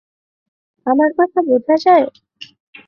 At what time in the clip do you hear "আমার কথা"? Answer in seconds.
0.85-1.39